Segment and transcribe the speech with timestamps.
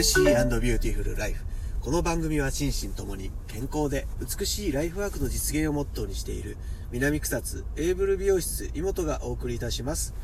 [0.00, 1.44] ルシービューティフルライフ。
[1.82, 6.56] この番組は心身ともに健康で美しいライフワークの実現をモットーにしている
[6.90, 10.14] 南草津エーブル美容室妹がお送りいたします。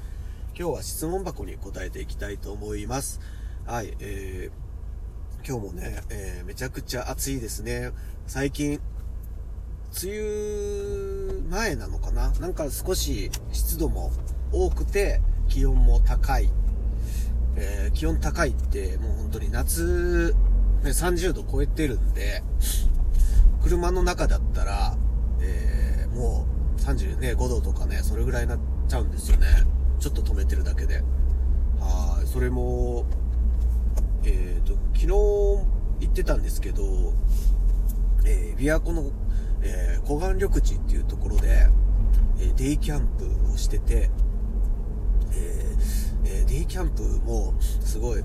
[0.59, 3.21] 今日は質問箱に答えていきたいと思います。
[3.67, 7.91] はい、えー、今日もね、えー、めちゃくちゃ暑いですね。
[8.27, 8.81] 最近、
[10.03, 12.31] 梅雨前なのかな？
[12.41, 14.11] なんか少し湿度も
[14.53, 15.21] 多くて
[15.51, 16.49] 気温も高い
[17.57, 20.35] えー、気温高いって、もう本当に夏、
[20.83, 22.43] ね、30度超えてるんで、
[23.63, 24.97] 車の中だったら、
[25.41, 26.47] えー、も
[26.77, 29.47] う35度とかね、それぐらいになっちゃうんですよね。
[29.99, 31.03] ちょっと止めてるだけで。
[31.81, 33.07] はい、それも、
[34.25, 37.15] えっ、ー、と、昨日行ってたんですけど、
[38.25, 39.11] えー、琵琶湖の、
[39.63, 41.69] えー、湖岸緑地っていうところで、
[42.39, 44.11] えデイキャンプをしてて、
[46.47, 48.23] デイキャンプもすごい、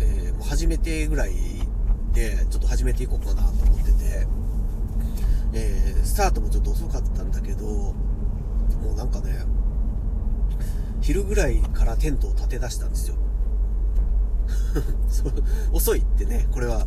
[0.00, 1.32] えー、もう初めてぐらい
[2.12, 4.26] で、ちょっと始めていこうかなと思ってて、
[5.52, 7.94] えー、スタートもちょっと遅かったんだけど、も
[8.92, 9.44] うなんかね、
[11.00, 13.16] 昼ぐらいからテントを立て出したんですよ。
[15.72, 16.86] 遅いってね、これは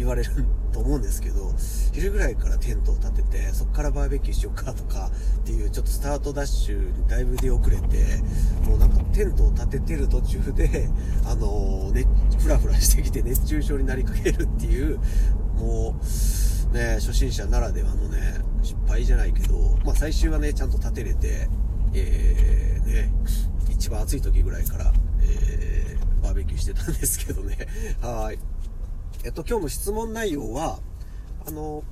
[0.00, 0.30] 言われる
[0.72, 1.52] と思うんですけど、
[1.92, 7.82] 昼ぐらいからテントを立てて、そっからバーベキューしようかとかっていう、ちょっとスタートダッシュにだいぶ出遅れて、
[8.64, 10.88] もうなんかテントを立ててる途中で、
[11.26, 12.06] あのー、ね、
[12.38, 14.98] ふらふらしてきて熱中症になりかけるっていう、
[15.56, 15.94] も
[16.72, 21.48] う、ね、初心者ならではのね、失敗じゃないけど、まあ最終はね、ちゃんと立てれて、
[21.92, 23.12] えー、ね、
[23.68, 27.58] 一番暑い時ぐらいから、えー、バーベキューしてたんですけどね、
[28.00, 28.38] はい。
[29.22, 30.78] えっと、今日の質問内容は、
[31.46, 31.84] あの、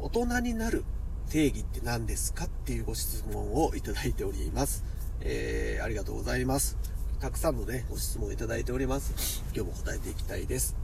[0.00, 0.82] 大人になる
[1.28, 4.82] 定義って何ですかっていうご質問をいただいております。
[5.20, 6.78] えー、ありがとうございます。
[7.20, 9.44] たくさんのね、ご質問いただいております。
[9.54, 10.74] 今日も答えていきたいです。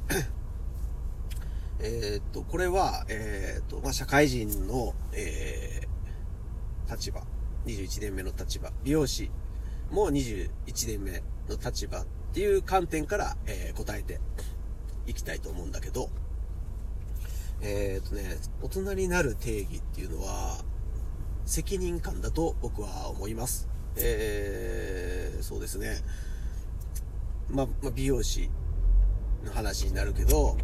[1.81, 7.23] えっと、これは、えー、っと、まあ、社会人の、えー、立場、
[7.65, 9.31] 21年目の立場、美容師
[9.91, 10.51] も21
[10.89, 14.21] 年目の立場っていう観点から、えー、答えて
[15.07, 16.11] いきたいと思うんだけど、
[17.61, 20.59] えっ、ー、とね、大人になる定義っていうのは、
[21.45, 23.69] 責任感だと僕は思います。
[23.97, 25.97] えー、そうですね。
[27.51, 28.51] ま、ま美容師
[29.45, 30.57] の話になるけど、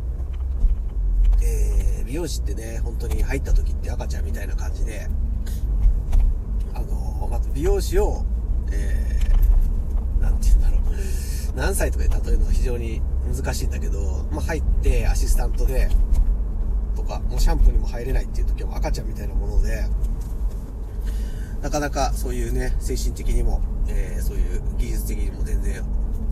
[1.42, 5.06] えー、美容師ってね、本当に入った時って赤ちゃんみたいな感じで、
[6.74, 8.24] あのまず美容師を、
[8.72, 10.87] えー、なんて言うんだろう。
[11.58, 13.02] 何歳とかで例えるのは非常に
[13.34, 15.88] 難しいんだけど、まあ、入ってアシスタントで、
[16.94, 19.84] とか、もうシャンプーにも入れないっていう時は赤ちゃんみたいなもので、
[21.60, 25.82] なかなかそういうね、精神的にも、えー、そういう技術的にも全然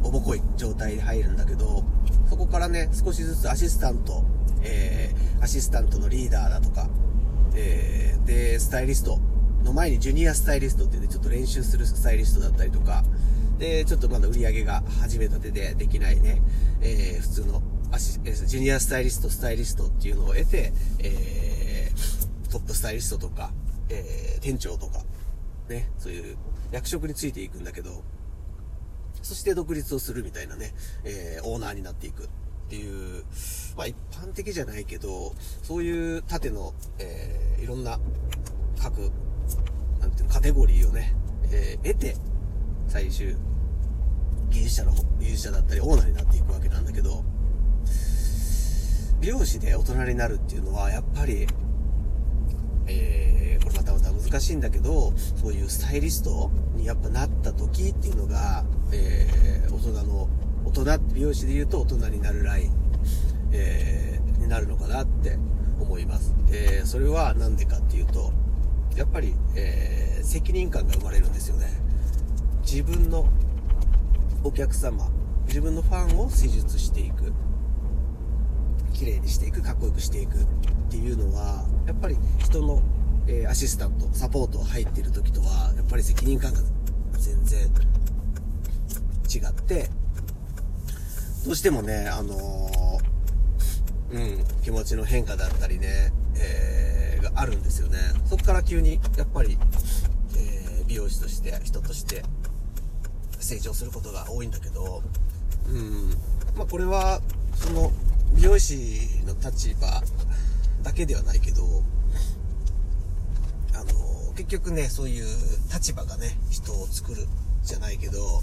[0.05, 1.83] おぼこい状態で入るんだけど、
[2.31, 4.23] そこからね、少しずつアシスタント、
[4.63, 6.89] えー、アシスタントのリーダーだとか、
[7.57, 9.19] えー、で、スタイリスト
[9.65, 13.03] の前にジュニアスタイリストって言ってちょっと練習するスタイリストだったりとか、
[13.59, 16.43] で、ちょっとまだ売り上げが始めたてでできないね、
[16.81, 23.53] えー、普通のアシ、ジュニアスタイリスト、スタイリストっていうのを得て、えー、トップスタイリストとか、
[23.89, 25.03] えー、店長とか、
[25.69, 26.37] ね、そういう
[26.73, 28.03] 役職についていくんだけど、
[29.23, 30.75] そして独立をするみたいなね、
[31.05, 32.29] えー、オーナーになっていくっ
[32.69, 33.25] ていう、
[33.77, 37.99] まあ一般的じゃないけど、そういう縦の、えー、いろんな
[38.81, 39.11] 各、
[40.01, 41.15] なんていうの、カテゴリーをね、
[41.51, 42.17] えー、得て、
[42.97, 43.37] 最終、
[44.49, 47.23] 技術者の、技術者だったりオーナーになっていくわけなんだけど、
[49.21, 51.47] 美容師で大人になるっていうのは、やっぱり、
[52.87, 60.31] えー、これまたまた難しいんだけど、そういうスタイリストにやっぱなった時っていうのが、えー、大人の、
[60.65, 62.73] 大人、美容師で言うと大人になるライン、
[63.53, 65.39] えー、になるのかなって
[65.79, 66.35] 思います。
[66.51, 68.33] え、それはなんでかっていうと、
[68.97, 71.85] やっぱり、え、責任感が生まれるんですよね。
[72.77, 73.27] 自分の
[74.45, 75.09] お客様、
[75.47, 77.33] 自分のファンを施術していく。
[78.93, 80.47] 綺麗にしていく、かっこよくしていくっ
[80.91, 82.83] ていうのは、やっぱり人の、
[83.29, 86.61] えー、アシスタント、サポート入ってる時とは、やっぱり責任感が
[87.19, 87.63] 全然
[89.35, 89.89] 違って、
[91.47, 97.97] どうしてもね、あのー、うん、気持ちの変化だったりね、えー、があるんですよね。
[98.27, 99.57] そこから急に、やっぱり、
[100.37, 102.23] え、美容師として、人として、
[103.47, 105.03] 成長することが多いんだけど、
[105.69, 106.11] うん、
[106.57, 107.21] まあこれは、
[107.55, 107.93] その、
[108.35, 110.03] 美容師の立場
[110.83, 111.63] だけではないけど、
[113.73, 115.27] あの、結局ね、そういう
[115.73, 117.27] 立場がね、人を作る
[117.63, 118.43] じゃないけど、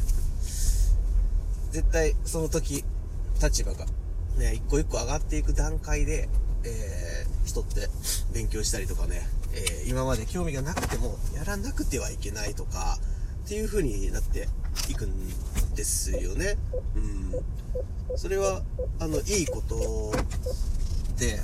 [1.71, 2.85] 絶対その時、
[3.41, 3.85] 立場が
[4.37, 6.29] ね、一個一個上がっていく段階で、
[6.63, 7.89] えー、人って
[8.33, 12.97] 勉強したりとかね、えー、今まで興味がなくてもやらなくてはいけないとか、
[13.53, 14.47] っていう風になって
[14.89, 15.11] いくん
[15.75, 16.57] ですよね。
[16.95, 16.99] う
[18.13, 18.17] ん。
[18.17, 18.63] それは、
[18.99, 20.11] あの、いいこと
[21.19, 21.39] で、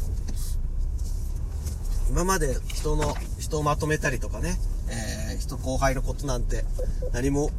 [2.09, 4.57] 今まで人の、人をまとめたりとかね、
[4.89, 6.65] えー、人後輩のことなんて
[7.13, 7.51] 何も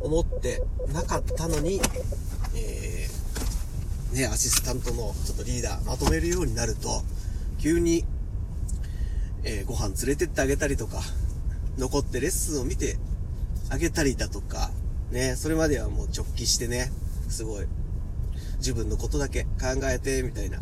[0.00, 1.78] 思ってなかったのに、
[2.54, 7.02] えー、ね、アシスタントのちょっとリーダーまとめるようになると、
[7.58, 8.06] 急に、
[9.44, 11.02] えー、ご飯連れてってあげたりとか、
[11.76, 12.96] 残ってレッスンを見て
[13.70, 14.70] あげたりだとか、
[15.10, 16.90] ね、それまではもう直帰してね、
[17.28, 17.66] すごい、
[18.58, 19.48] 自分のことだけ考
[19.84, 20.60] えて、みたいな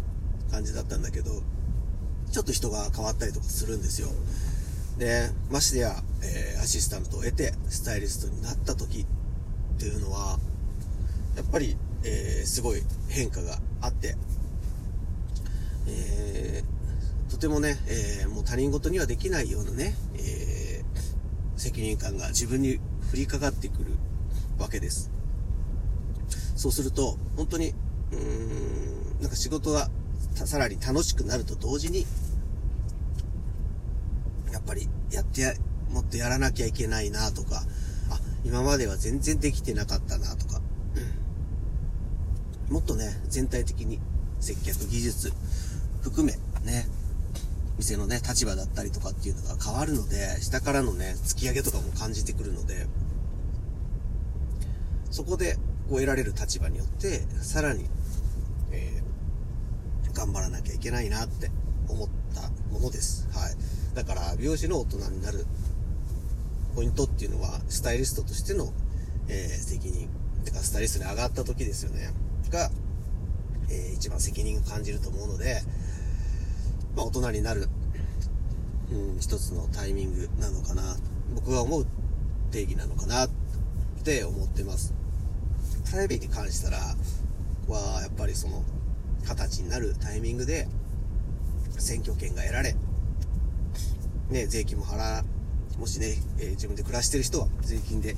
[0.50, 1.42] 感じだったんだけど、
[2.32, 4.08] ちょっと人が変わったりとかするんですよ。
[4.98, 9.06] で、ましてや、えー、アシスタントを得て、スタイリストになった時っ
[9.78, 10.38] ていうのは、
[11.36, 14.16] やっぱり、えー、すごい変化があって、
[15.88, 20.45] えー、とてもね、えー、もう他人事にはできないようなね、え、
[21.66, 22.76] 責任感が自分に
[23.12, 23.92] 降りかかってくる
[24.58, 25.10] わけです。
[26.54, 27.74] そうすると、本当に、
[28.12, 29.90] うーん、なんか仕事が
[30.34, 32.06] さらに楽しくなると同時に、
[34.52, 35.54] やっぱりやってや、
[35.90, 37.62] もっとやらなきゃいけないなとか、
[38.10, 40.60] あ、今までは全然できてなかったなとか、
[42.70, 43.98] もっとね、全体的に
[44.40, 45.32] 接客技術
[46.00, 46.32] 含め、
[46.64, 46.86] ね、
[47.78, 52.86] 店のね、立場だったりとかっていうのが変わるので、下からのね、突き上げとかも感じてくるので、
[55.10, 55.56] そこで、
[55.88, 57.86] こう得られる立場によって、さらに、
[58.72, 61.50] えー、頑張らなきゃいけないなって
[61.88, 63.28] 思ったものです。
[63.32, 63.54] はい。
[63.94, 65.46] だから、美容師の大人になる
[66.74, 68.72] ポイントっていうのは、スタイリストとしての、
[69.28, 70.08] えー、責任。
[70.44, 72.10] てか、スタイリストに上がった時ですよね。
[72.50, 72.70] が、
[73.68, 75.62] えー、一番責任を感じると思うので、
[76.96, 77.68] まあ、大人になる、
[78.90, 80.96] うん、一つのタイミングなのかな。
[81.34, 81.86] 僕が思う
[82.50, 83.30] 定義なのかなっ
[84.02, 84.94] て思ってます。
[85.90, 86.78] プライベートに関したら、
[87.68, 88.64] は、やっぱりその、
[89.22, 90.66] 二十歳になるタイミングで、
[91.78, 92.74] 選挙権が得られ、
[94.30, 95.22] ね、税金も払
[95.78, 98.16] もしね、えー、自分で暮らしてる人は税金で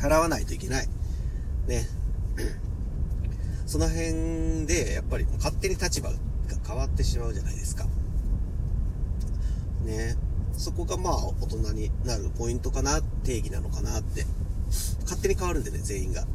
[0.00, 0.88] 払わないといけない。
[1.66, 1.86] ね。
[3.66, 6.12] その辺で、やっぱり勝手に立場
[6.46, 7.86] が変わってしまうじゃないですか。
[9.84, 10.16] ね。
[10.52, 14.24] そこがまあ、大人になるポイントかな、定義なのかなって。
[15.02, 16.22] 勝手に変わるんでね、全員が。
[16.22, 16.26] う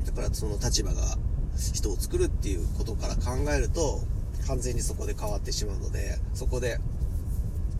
[0.00, 0.04] ん。
[0.04, 1.16] だからその立場が
[1.56, 4.00] 人を作るっていうことから考えると、
[4.46, 6.78] 完全にそこで変わってしまうので、そこで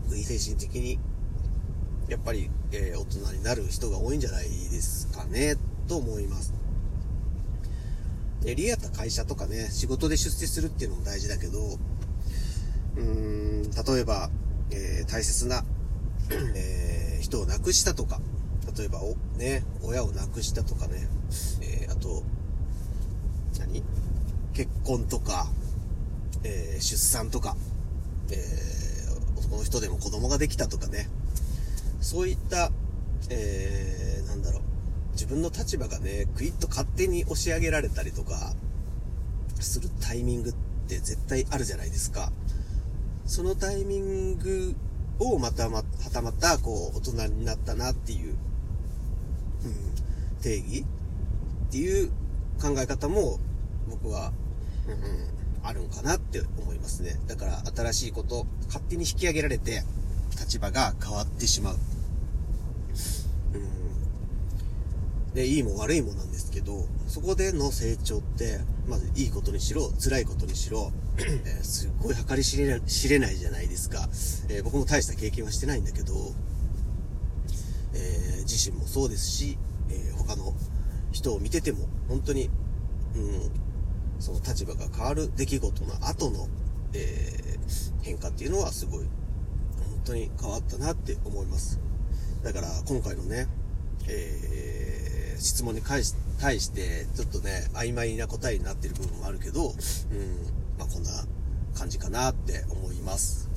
[0.09, 0.99] 精神的に、
[2.07, 4.49] やっぱり、えー、大人になる人が多いんじゃないで
[4.81, 5.57] すかね、
[5.87, 6.53] と思います。
[8.41, 11.59] で、リアった会社とかね、仕事で出世するっていうのも大事だけど、
[12.95, 14.29] うーん、例えば、
[14.71, 15.63] えー、大切な、
[16.55, 18.19] えー、人を亡くしたとか、
[18.77, 21.07] 例えば、お、ね、親を亡くしたとかね、
[21.61, 22.23] えー、あと、
[23.59, 23.83] 何？
[24.53, 25.47] 結婚とか、
[26.43, 27.55] えー、出産とか、
[28.31, 28.35] え
[29.49, 31.09] この人でも子供ができたとかね、
[32.01, 32.71] そういった、
[33.29, 34.61] えー、なんだろう、
[35.19, 38.53] 自分の立場がね、クイッと勝手に押し上げられたりとか、
[39.59, 40.53] するタイミングっ
[40.87, 42.31] て絶対あるじゃないですか。
[43.25, 44.77] そのタイミング
[45.19, 48.37] をまたま、はたまた、こう、大人になったなっていう、
[49.65, 50.85] うん、定義
[51.67, 52.11] っていう
[52.61, 53.39] 考え方も、
[53.89, 54.31] 僕は、
[54.87, 57.19] うん、あるんかなって思いますね。
[57.27, 59.83] だから新しいこと、勝手に引き上げられて、
[60.39, 61.75] 立場が変わってしまう。
[61.75, 61.79] うん。
[65.33, 74.09] で、いいも悪いもなんですけど、そこでの成長って、まずいいことにしろ、辛いことにしろ、 えー、すっごい計り知れ知れないじゃないですか。
[74.49, 76.33] えー、僕も大した経験はしてないんだけど、
[77.93, 79.57] えー、自身もそうですし、
[79.91, 80.53] え他の
[81.11, 82.49] 人を見てても、本当に、
[83.15, 83.51] うん、
[84.19, 86.47] その立場が変わる出来事の後の、
[86.93, 87.57] え、
[88.01, 91.79] 変化っていうのはすごい、本当に変わったなって思います。
[92.43, 93.47] だから今回のね、
[94.07, 94.68] えー、
[95.39, 99.75] 質問に対し対して、ちょっとね、曖昧な答えになってる部分もあるけど、うん、
[100.77, 101.11] まあこんな
[101.73, 103.49] 感じかなって思います。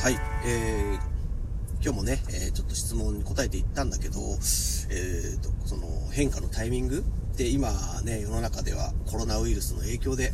[0.00, 0.14] はい、
[0.46, 7.04] えー、今日もね、えー、ちょっと質問に答えていったんだけど、えーと、その変化のタイミング
[7.36, 7.70] で今
[8.04, 10.32] ね、世の中ではコロナウイルスの影響で、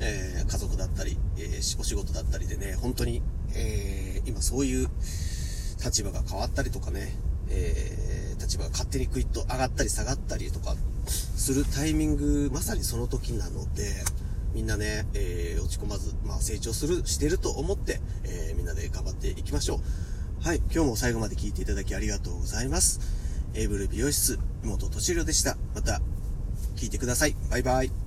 [0.00, 3.22] えー、家族だったり、えー、お仕事だったりでね、本当に、
[3.54, 4.88] えー、今そういう
[5.84, 7.14] 立場が変わったりとかね、
[7.48, 10.74] えー、立場が勝手にクイッと上がったり下がったりとか
[11.08, 13.92] するタイミング、まさにその時なので、
[14.54, 20.44] みんなね、えー、落ち込まず、まあ成長する、してると思って、えー、みんなで頑張っていきましょう。
[20.46, 23.00] はい、今日も最後まで聞いていただきありがとうございます。
[23.54, 25.56] エイブル美容室、妹とちりょでした。
[25.74, 26.00] また、
[26.76, 27.36] 聞いてください。
[27.50, 28.03] バイバイ。